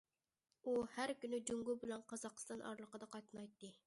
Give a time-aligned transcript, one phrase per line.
[0.69, 3.71] ئۇ ھەر كۈنى جۇڭگو بىلەن قازاقىستان ئارىلىقىدا قاتنايتتى.